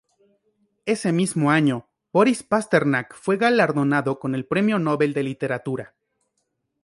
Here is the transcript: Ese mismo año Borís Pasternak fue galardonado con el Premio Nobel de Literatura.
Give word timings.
Ese 0.87 1.11
mismo 1.13 1.51
año 1.51 1.87
Borís 2.11 2.41
Pasternak 2.41 3.13
fue 3.15 3.37
galardonado 3.37 4.19
con 4.19 4.33
el 4.33 4.47
Premio 4.47 4.79
Nobel 4.79 5.13
de 5.13 5.21
Literatura. 5.21 5.93